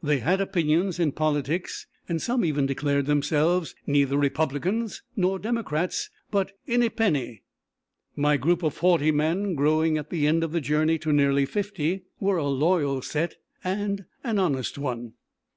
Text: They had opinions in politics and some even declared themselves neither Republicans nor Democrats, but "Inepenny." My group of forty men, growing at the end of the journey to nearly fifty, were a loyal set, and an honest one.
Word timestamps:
They 0.00 0.20
had 0.20 0.40
opinions 0.40 1.00
in 1.00 1.10
politics 1.10 1.88
and 2.08 2.22
some 2.22 2.44
even 2.44 2.66
declared 2.66 3.06
themselves 3.06 3.74
neither 3.84 4.16
Republicans 4.16 5.02
nor 5.16 5.40
Democrats, 5.40 6.08
but 6.30 6.52
"Inepenny." 6.68 7.42
My 8.14 8.36
group 8.36 8.62
of 8.62 8.74
forty 8.74 9.10
men, 9.10 9.56
growing 9.56 9.98
at 9.98 10.08
the 10.10 10.24
end 10.28 10.44
of 10.44 10.52
the 10.52 10.60
journey 10.60 10.98
to 10.98 11.12
nearly 11.12 11.46
fifty, 11.46 12.04
were 12.20 12.36
a 12.36 12.46
loyal 12.46 13.02
set, 13.02 13.38
and 13.64 14.04
an 14.22 14.38
honest 14.38 14.78
one. 14.78 15.14